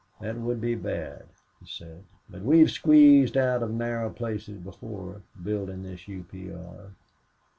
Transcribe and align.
"That 0.19 0.37
would 0.37 0.59
be 0.59 0.73
bad," 0.73 1.25
he 1.59 1.67
said. 1.67 2.05
"But 2.27 2.41
we've 2.41 2.71
squeezed 2.71 3.37
out 3.37 3.61
of 3.61 3.69
narrow 3.69 4.09
places 4.09 4.57
before, 4.57 5.21
buildin' 5.43 5.83
this 5.83 6.07
U. 6.07 6.23
P. 6.23 6.51
R." 6.51 6.89